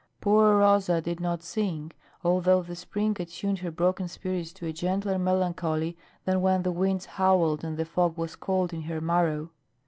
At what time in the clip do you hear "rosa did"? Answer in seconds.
0.57-1.19